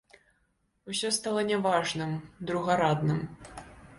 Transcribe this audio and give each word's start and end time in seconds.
Усё 0.93 1.11
стала 1.17 1.43
няважным, 1.51 2.13
другарадным. 2.51 3.21